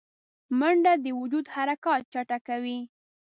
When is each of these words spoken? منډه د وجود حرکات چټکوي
منډه 0.59 0.93
د 1.03 1.05
وجود 1.19 1.45
حرکات 1.53 2.01
چټکوي 2.13 2.79